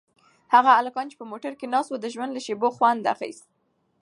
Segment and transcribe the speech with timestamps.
[0.53, 3.43] هغه هلکان چې په موټر کې ناست وو د ژوند له شېبو خوند اخیست.